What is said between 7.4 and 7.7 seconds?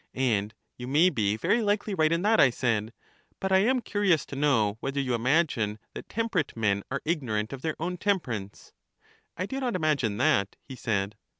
of